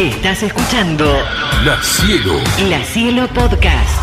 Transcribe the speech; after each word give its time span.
Estás 0.00 0.42
escuchando 0.42 1.04
La 1.62 1.76
Cielo. 1.82 2.32
La 2.70 2.78
Cielo 2.78 3.26
Podcast. 3.34 4.00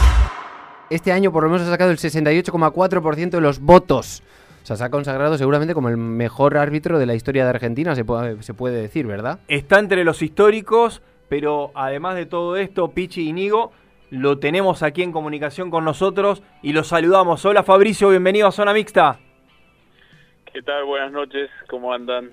Este 0.91 1.11
año 1.11 1.31
por 1.31 1.41
lo 1.41 1.49
menos 1.49 1.65
ha 1.65 1.71
sacado 1.71 1.89
el 1.89 1.97
68,4% 1.97 3.31
de 3.31 3.41
los 3.41 3.59
votos. 3.59 4.21
O 4.61 4.65
sea, 4.67 4.75
se 4.75 4.83
ha 4.83 4.91
consagrado 4.91 5.39
seguramente 5.39 5.73
como 5.73 5.89
el 5.89 5.97
mejor 5.97 6.55
árbitro 6.55 6.99
de 6.99 7.07
la 7.07 7.15
historia 7.15 7.45
de 7.45 7.49
Argentina, 7.49 7.95
se 7.95 8.05
puede, 8.05 8.43
se 8.43 8.53
puede 8.53 8.79
decir, 8.79 9.07
¿verdad? 9.07 9.39
Está 9.47 9.79
entre 9.79 10.03
los 10.03 10.21
históricos, 10.21 11.01
pero 11.29 11.71
además 11.73 12.13
de 12.13 12.27
todo 12.27 12.57
esto, 12.57 12.89
Pichi 12.91 13.29
y 13.29 13.33
Nigo, 13.33 13.71
lo 14.11 14.37
tenemos 14.37 14.83
aquí 14.83 15.01
en 15.01 15.11
comunicación 15.11 15.71
con 15.71 15.83
nosotros 15.83 16.43
y 16.61 16.73
lo 16.73 16.83
saludamos. 16.83 17.43
Hola 17.43 17.63
Fabricio, 17.63 18.09
bienvenido 18.09 18.45
a 18.45 18.51
Zona 18.51 18.71
Mixta. 18.71 19.17
¿Qué 20.53 20.61
tal? 20.61 20.85
Buenas 20.85 21.11
noches, 21.11 21.49
¿cómo 21.67 21.91
andan? 21.91 22.29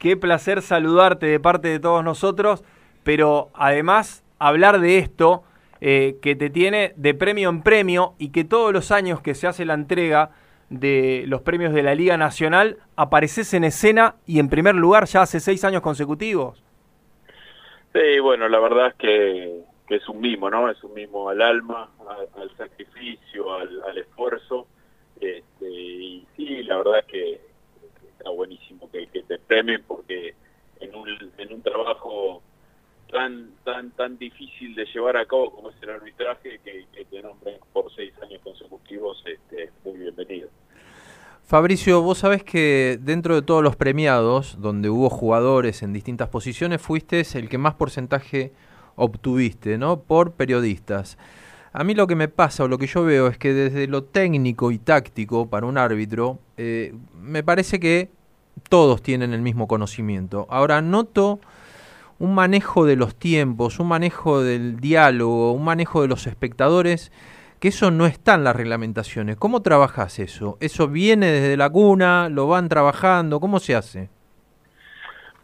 Qué 0.00 0.16
placer 0.16 0.62
saludarte 0.62 1.26
de 1.26 1.38
parte 1.38 1.68
de 1.68 1.78
todos 1.78 2.02
nosotros, 2.02 2.64
pero 3.08 3.48
además 3.54 4.22
hablar 4.38 4.80
de 4.80 4.98
esto 4.98 5.42
eh, 5.80 6.18
que 6.20 6.36
te 6.36 6.50
tiene 6.50 6.92
de 6.96 7.14
premio 7.14 7.48
en 7.48 7.62
premio 7.62 8.12
y 8.18 8.32
que 8.32 8.44
todos 8.44 8.70
los 8.70 8.90
años 8.90 9.22
que 9.22 9.34
se 9.34 9.46
hace 9.46 9.64
la 9.64 9.72
entrega 9.72 10.32
de 10.68 11.24
los 11.26 11.40
premios 11.40 11.72
de 11.72 11.82
la 11.82 11.94
Liga 11.94 12.18
Nacional 12.18 12.76
apareces 12.96 13.54
en 13.54 13.64
escena 13.64 14.16
y 14.26 14.40
en 14.40 14.50
primer 14.50 14.74
lugar 14.74 15.06
ya 15.06 15.22
hace 15.22 15.40
seis 15.40 15.64
años 15.64 15.80
consecutivos. 15.80 16.62
Sí, 17.94 18.18
bueno, 18.18 18.46
la 18.46 18.58
verdad 18.58 18.88
es 18.88 18.94
que, 18.96 19.62
es 19.88 20.06
un 20.10 20.20
mimo, 20.20 20.50
¿no? 20.50 20.68
Es 20.68 20.84
un 20.84 20.92
mimo 20.92 21.30
al 21.30 21.40
alma, 21.40 21.88
al, 22.10 22.42
al 22.42 22.56
sacrificio, 22.58 23.54
al, 23.54 23.84
al 23.88 23.96
esfuerzo. 23.96 24.66
Este, 25.18 25.70
y 25.70 26.26
sí, 26.36 26.62
la 26.64 26.76
verdad 26.76 26.98
es 26.98 27.06
que 27.06 27.40
está 28.18 28.28
buenísimo 28.28 28.90
que, 28.90 29.06
que 29.06 29.22
te 29.22 29.38
premien 29.38 29.82
porque 29.88 30.34
en 30.80 30.94
un, 30.94 31.08
en 31.38 31.54
un 31.54 31.62
trabajo 31.62 32.42
tan 33.10 33.50
tan 33.64 33.90
tan 33.92 34.18
difícil 34.18 34.74
de 34.74 34.84
llevar 34.86 35.16
a 35.16 35.26
cabo 35.26 35.50
como 35.50 35.70
es 35.70 35.76
el 35.82 35.90
arbitraje 35.90 36.60
que, 36.64 36.86
que 36.92 37.04
te 37.04 37.22
nombren 37.22 37.56
por 37.72 37.92
seis 37.94 38.12
años 38.22 38.40
consecutivos 38.42 39.22
este, 39.26 39.64
es 39.64 39.70
muy 39.84 39.98
bienvenido. 39.98 40.48
Fabricio, 41.48 42.02
vos 42.02 42.18
sabés 42.18 42.44
que 42.44 42.98
dentro 43.00 43.34
de 43.34 43.40
todos 43.40 43.62
los 43.62 43.74
premiados, 43.74 44.60
donde 44.60 44.90
hubo 44.90 45.08
jugadores 45.08 45.82
en 45.82 45.94
distintas 45.94 46.28
posiciones, 46.28 46.82
fuiste 46.82 47.22
el 47.34 47.48
que 47.48 47.56
más 47.56 47.74
porcentaje 47.74 48.52
obtuviste, 48.96 49.78
¿no? 49.78 50.00
Por 50.00 50.32
periodistas. 50.32 51.16
A 51.72 51.84
mí 51.84 51.94
lo 51.94 52.06
que 52.06 52.16
me 52.16 52.28
pasa 52.28 52.64
o 52.64 52.68
lo 52.68 52.76
que 52.76 52.86
yo 52.86 53.02
veo 53.02 53.28
es 53.28 53.38
que 53.38 53.54
desde 53.54 53.86
lo 53.86 54.04
técnico 54.04 54.70
y 54.72 54.78
táctico 54.78 55.48
para 55.48 55.64
un 55.64 55.78
árbitro, 55.78 56.38
eh, 56.58 56.94
me 57.14 57.42
parece 57.42 57.80
que 57.80 58.10
todos 58.68 59.00
tienen 59.00 59.32
el 59.32 59.40
mismo 59.40 59.68
conocimiento. 59.68 60.46
Ahora 60.50 60.82
noto 60.82 61.40
un 62.18 62.34
manejo 62.34 62.84
de 62.84 62.96
los 62.96 63.14
tiempos, 63.14 63.78
un 63.78 63.88
manejo 63.88 64.42
del 64.42 64.80
diálogo, 64.80 65.52
un 65.52 65.64
manejo 65.64 66.02
de 66.02 66.08
los 66.08 66.26
espectadores, 66.26 67.12
que 67.60 67.68
eso 67.68 67.90
no 67.90 68.06
está 68.06 68.34
en 68.34 68.44
las 68.44 68.56
reglamentaciones. 68.56 69.36
¿Cómo 69.36 69.62
trabajas 69.62 70.18
eso? 70.18 70.56
¿Eso 70.60 70.88
viene 70.88 71.30
desde 71.30 71.56
la 71.56 71.70
cuna? 71.70 72.28
¿Lo 72.28 72.46
van 72.46 72.68
trabajando? 72.68 73.40
¿Cómo 73.40 73.58
se 73.58 73.74
hace? 73.74 74.10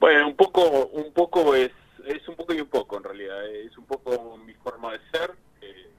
Bueno, 0.00 0.28
un 0.28 0.36
poco, 0.36 0.86
un 0.88 1.12
poco 1.12 1.54
es, 1.54 1.72
es 2.06 2.28
un 2.28 2.36
poco 2.36 2.54
y 2.54 2.60
un 2.60 2.68
poco 2.68 2.98
en 2.98 3.04
realidad. 3.04 3.46
Es 3.50 3.76
un 3.78 3.86
poco 3.86 4.36
mi 4.38 4.54
forma 4.54 4.92
de 4.92 4.98
ser, 5.12 5.32
eh, 5.62 5.90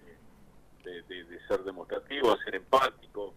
de, 0.84 1.24
de, 1.24 1.48
ser 1.48 1.64
demostrativo, 1.64 2.36
de 2.36 2.44
ser 2.44 2.56
empático, 2.56 3.34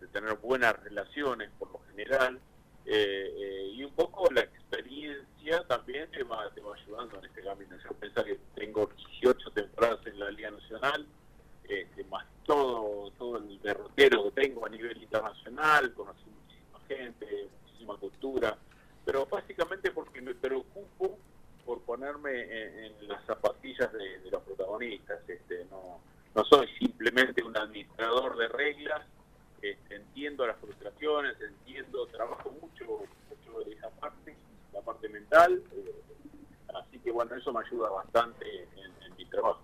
de 0.00 0.06
tener 0.08 0.34
buenas 0.36 0.82
relaciones 0.82 1.50
por 1.58 1.70
lo 1.70 1.80
general, 1.90 2.40
eh, 2.86 3.34
eh, 3.36 3.70
y 3.74 3.84
un 3.84 3.92
poco 3.92 4.30
la 4.32 4.42
también 5.68 6.10
te 6.10 6.22
va, 6.24 6.50
te 6.50 6.60
va 6.60 6.74
ayudando 6.74 7.18
en 7.18 7.24
este 7.24 7.42
camino. 7.42 7.76
Yo 7.82 7.90
pensé 7.94 8.24
que 8.24 8.38
tengo 8.54 8.90
18 9.20 9.50
temporadas 9.50 10.06
en 10.06 10.18
la 10.18 10.30
Liga 10.30 10.50
Nacional, 10.50 11.06
este, 11.68 12.04
más 12.04 12.26
todo, 12.44 13.10
todo 13.18 13.38
el 13.38 13.60
derrotero 13.60 14.24
que 14.24 14.42
tengo 14.42 14.66
a 14.66 14.68
nivel 14.68 15.02
internacional, 15.02 15.92
conocí 15.94 16.24
muchísima 16.30 16.80
gente, 16.88 17.48
muchísima 17.62 17.96
cultura, 17.96 18.56
pero 19.04 19.26
básicamente 19.26 19.90
porque 19.90 20.20
me 20.20 20.34
preocupo 20.34 21.18
por 21.64 21.82
ponerme 21.82 22.86
en, 22.86 23.08
las 23.08 23.24
zapatillas 23.24 23.92
de, 23.92 24.20
de, 24.20 24.30
los 24.30 24.42
protagonistas. 24.42 25.18
Este, 25.28 25.64
no, 25.70 26.00
no 26.34 26.44
soy 26.44 26.68
simplemente 26.78 27.42
un 27.42 27.56
administrador 27.56 28.36
de 28.36 28.48
reglas, 28.48 29.02
este, 29.62 29.96
entiendo 29.96 30.46
las 30.46 30.56
frustraciones, 30.58 31.36
entiendo, 31.40 32.06
trabajo 32.06 32.50
mucho, 32.60 33.02
mucho 33.28 33.64
de 33.64 33.74
esa 33.74 33.90
parte, 33.90 34.36
la 34.72 34.80
parte 34.82 35.08
mental, 35.08 35.62
eh, 35.72 35.94
así 36.74 36.98
que 36.98 37.10
bueno, 37.10 37.35
eso 37.46 37.52
me 37.52 37.64
ayuda 37.64 37.88
bastante 37.90 38.44
en, 38.76 39.06
en 39.06 39.16
mi 39.16 39.24
trabajo. 39.26 39.60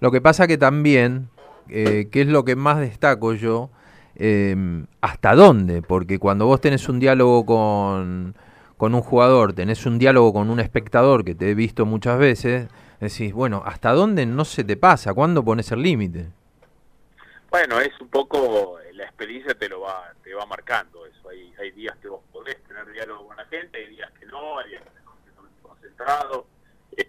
Lo 0.00 0.10
que 0.10 0.20
pasa 0.20 0.46
que 0.46 0.58
también, 0.58 1.28
eh, 1.68 2.08
que 2.10 2.22
es 2.22 2.26
lo 2.26 2.44
que 2.44 2.56
más 2.56 2.80
destaco 2.80 3.34
yo, 3.34 3.70
eh, 4.16 4.84
hasta 5.00 5.34
dónde, 5.36 5.80
porque 5.82 6.18
cuando 6.18 6.46
vos 6.46 6.60
tenés 6.60 6.88
un 6.88 6.98
diálogo 6.98 7.46
con, 7.46 8.34
con 8.76 8.94
un 8.94 9.00
jugador, 9.00 9.52
tenés 9.52 9.86
un 9.86 9.98
diálogo 9.98 10.32
con 10.32 10.50
un 10.50 10.58
espectador 10.58 11.24
que 11.24 11.36
te 11.36 11.50
he 11.50 11.54
visto 11.54 11.86
muchas 11.86 12.18
veces, 12.18 12.68
decís, 13.00 13.32
bueno, 13.32 13.62
¿hasta 13.64 13.92
dónde 13.92 14.26
no 14.26 14.44
se 14.44 14.64
te 14.64 14.76
pasa? 14.76 15.14
¿Cuándo 15.14 15.44
pones 15.44 15.70
el 15.70 15.82
límite? 15.82 16.30
Bueno, 17.50 17.80
es 17.80 17.98
un 18.00 18.08
poco, 18.08 18.78
la 18.92 19.04
experiencia 19.04 19.54
te 19.54 19.68
lo 19.68 19.82
va, 19.82 20.12
te 20.24 20.34
va 20.34 20.44
marcando 20.46 21.06
eso. 21.06 21.28
Hay, 21.28 21.52
hay 21.60 21.70
días 21.70 21.96
que 21.98 22.08
vos 22.08 22.20
podés 22.32 22.62
tener 22.64 22.90
diálogo 22.92 23.28
con 23.28 23.36
la 23.36 23.44
gente, 23.46 23.78
hay 23.78 23.86
días 23.86 24.10
que 24.18 24.26
no, 24.26 24.58
hay 24.58 24.70
días 24.70 24.82
que 24.82 24.88
estás 24.88 25.44
concentrado, 25.62 26.46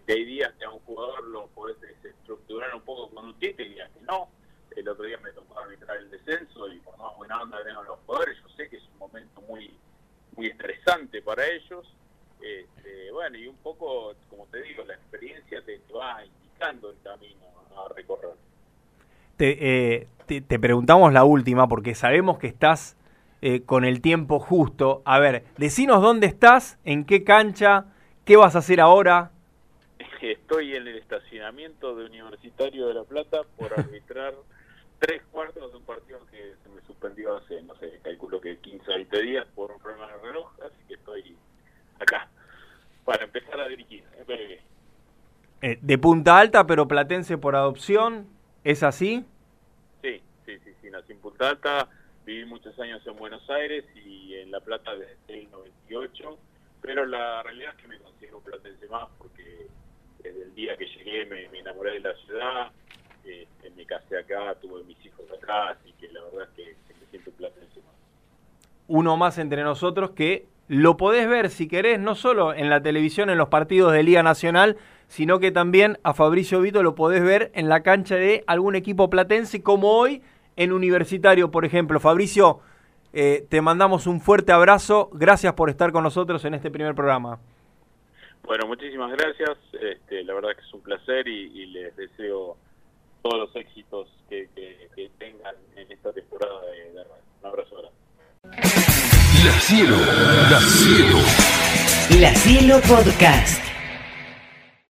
este, 0.09 0.13
hay 0.13 0.25
días 0.25 0.53
que 0.57 0.65
a 0.65 0.69
un 0.69 0.79
jugador 0.79 1.27
lo 1.27 1.47
podés 1.47 1.77
estructurar 2.03 2.73
un 2.75 2.81
poco 2.81 3.09
con 3.13 3.25
un 3.25 3.33
tite, 3.39 3.63
hay 3.63 3.69
días 3.69 3.89
que 3.91 4.01
no. 4.01 4.29
El 4.75 4.87
otro 4.87 5.05
día 5.05 5.17
me 5.23 5.31
tocó 5.31 5.59
arbitrar 5.59 5.97
el 5.97 6.09
descenso 6.09 6.71
y 6.71 6.79
por 6.79 6.97
más 6.97 7.15
buena 7.17 7.41
onda 7.41 7.63
tengan 7.63 7.85
los 7.85 7.99
jugadores, 8.05 8.37
yo 8.41 8.49
sé 8.55 8.69
que 8.69 8.77
es 8.77 8.83
un 8.93 8.99
momento 8.99 9.41
muy, 9.41 9.71
muy 10.35 10.47
estresante 10.47 11.21
para 11.21 11.45
ellos. 11.45 11.93
Este, 12.41 13.11
bueno, 13.11 13.37
y 13.37 13.47
un 13.47 13.57
poco, 13.57 14.13
como 14.29 14.45
te 14.47 14.61
digo, 14.61 14.83
la 14.85 14.93
experiencia 14.93 15.61
te, 15.63 15.81
va 15.93 16.23
indicando 16.25 16.91
el 16.91 16.97
camino 17.03 17.45
a 17.75 17.93
recorrer. 17.93 18.31
Te, 19.37 19.57
eh, 19.97 20.07
te, 20.25 20.41
te, 20.41 20.59
preguntamos 20.59 21.13
la 21.13 21.23
última 21.23 21.67
porque 21.67 21.95
sabemos 21.95 22.37
que 22.37 22.47
estás 22.47 22.97
eh, 23.41 23.63
con 23.63 23.83
el 23.85 24.01
tiempo 24.01 24.39
justo. 24.39 25.01
A 25.05 25.19
ver, 25.19 25.43
decinos 25.57 26.01
dónde 26.01 26.27
estás, 26.27 26.77
en 26.83 27.05
qué 27.05 27.23
cancha, 27.23 27.85
qué 28.25 28.37
vas 28.37 28.55
a 28.55 28.59
hacer 28.59 28.79
ahora. 28.79 29.31
Estoy 30.49 30.75
en 30.75 30.87
el 30.87 30.97
estacionamiento 30.97 31.95
de 31.95 32.05
Universitario 32.05 32.87
de 32.87 32.95
La 32.95 33.03
Plata 33.03 33.41
por 33.55 33.71
arbitrar 33.79 34.33
tres 34.99 35.21
cuartos 35.31 35.71
de 35.71 35.77
un 35.77 35.83
partido 35.83 36.25
que 36.31 36.55
se 36.63 36.69
me 36.69 36.81
suspendió 36.87 37.37
hace, 37.37 37.61
no 37.61 37.75
sé, 37.75 37.99
calculo 38.01 38.41
que 38.41 38.57
15 38.57 38.83
o 38.89 38.95
20 38.95 39.21
días 39.21 39.45
por 39.53 39.69
un 39.69 39.79
problema 39.79 40.07
de 40.07 40.17
reloj, 40.17 40.51
así 40.65 40.75
que 40.87 40.95
estoy 40.95 41.37
acá 41.99 42.27
para 43.05 43.25
empezar 43.25 43.59
a 43.59 43.67
dirigir. 43.67 44.03
Eh, 45.61 45.77
de 45.79 45.97
Punta 45.99 46.39
Alta, 46.39 46.65
pero 46.65 46.87
platense 46.87 47.37
por 47.37 47.55
adopción, 47.55 48.25
¿es 48.63 48.81
así? 48.81 49.23
Sí, 50.01 50.19
sí, 50.47 50.57
sí, 50.63 50.73
sí, 50.81 50.89
nací 50.89 51.11
en 51.11 51.19
Punta 51.19 51.49
Alta, 51.49 51.89
viví 52.25 52.45
muchos 52.45 52.77
años 52.79 53.05
en 53.05 53.15
Buenos 53.17 53.47
Aires 53.51 53.85
y 53.93 54.33
en 54.33 54.49
La 54.49 54.61
Plata 54.61 54.95
desde 54.95 55.41
el 55.41 55.51
98, 55.51 56.39
pero 56.81 57.05
la 57.05 57.43
realidad 57.43 57.75
es 57.77 57.83
que 57.83 57.87
me 57.87 57.99
considero 57.99 58.39
platense 58.39 58.87
más 58.87 59.07
porque 59.19 59.67
desde 60.23 60.43
el 60.43 60.55
día 60.55 60.77
que 60.77 60.85
llegué 60.85 61.25
me, 61.25 61.47
me 61.49 61.59
enamoré 61.59 61.88
la 61.99 62.13
ciudad, 62.25 62.71
eh, 63.25 63.47
me 63.75 63.85
casé 63.85 64.17
acá, 64.17 64.55
tuve 64.61 64.83
mis 64.83 65.03
hijos 65.05 65.25
acá, 65.31 65.69
así 65.69 65.93
que 65.99 66.07
la 66.09 66.21
verdad 66.23 66.47
es 66.49 66.55
que, 66.55 66.75
me 66.99 67.19
siento 67.19 67.31
más. 67.41 67.51
Uno 68.87 69.17
más 69.17 69.37
entre 69.37 69.63
nosotros 69.63 70.11
que 70.11 70.47
lo 70.67 70.97
podés 70.97 71.27
ver 71.27 71.49
si 71.49 71.67
querés, 71.67 71.99
no 71.99 72.15
solo 72.15 72.53
en 72.53 72.69
la 72.69 72.81
televisión, 72.81 73.29
en 73.29 73.37
los 73.37 73.49
partidos 73.49 73.91
de 73.91 74.03
Liga 74.03 74.21
Nacional, 74.21 74.77
sino 75.07 75.39
que 75.39 75.51
también 75.51 75.97
a 76.03 76.13
Fabricio 76.13 76.61
Vito 76.61 76.83
lo 76.83 76.93
podés 76.95 77.23
ver 77.23 77.51
en 77.55 77.69
la 77.69 77.81
cancha 77.81 78.15
de 78.15 78.43
algún 78.45 78.75
equipo 78.75 79.09
platense, 79.09 79.63
como 79.63 79.93
hoy 79.93 80.21
en 80.55 80.71
Universitario, 80.71 81.49
por 81.49 81.65
ejemplo. 81.65 81.99
Fabricio, 81.99 82.59
eh, 83.13 83.47
te 83.49 83.61
mandamos 83.61 84.05
un 84.05 84.21
fuerte 84.21 84.51
abrazo, 84.51 85.09
gracias 85.13 85.53
por 85.53 85.71
estar 85.71 85.91
con 85.91 86.03
nosotros 86.03 86.45
en 86.45 86.53
este 86.53 86.69
primer 86.69 86.93
programa. 86.93 87.39
Bueno, 88.43 88.67
muchísimas 88.67 89.11
gracias, 89.11 89.57
este, 89.73 90.23
la 90.23 90.33
verdad 90.33 90.49
que 90.55 90.61
es 90.61 90.73
un 90.73 90.81
placer 90.81 91.27
y, 91.27 91.61
y 91.61 91.65
les 91.67 91.95
deseo 91.95 92.57
todos 93.21 93.39
los 93.39 93.55
éxitos 93.55 94.07
que, 94.29 94.49
que, 94.55 94.89
que, 94.95 95.09
tengan 95.19 95.55
en 95.75 95.91
esta 95.91 96.11
temporada 96.13 96.61
de, 96.65 96.91
de 96.93 97.03
radio. 97.03 97.23
Un 97.41 97.47
abrazo 97.47 97.75
grande. 97.75 97.99
La 99.45 99.59
Cielo, 99.59 99.97
La 100.49 100.59
Cielo. 100.59 101.17
La 102.19 102.35
Cielo 102.35 102.81
Podcast. 102.87 103.68